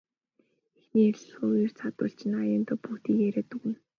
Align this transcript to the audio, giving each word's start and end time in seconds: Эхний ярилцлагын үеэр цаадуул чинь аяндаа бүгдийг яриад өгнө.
Эхний 0.79 1.03
ярилцлагын 1.09 1.51
үеэр 1.55 1.71
цаадуул 1.79 2.11
чинь 2.19 2.37
аяндаа 2.41 2.77
бүгдийг 2.83 3.17
яриад 3.27 3.49
өгнө. 3.55 3.75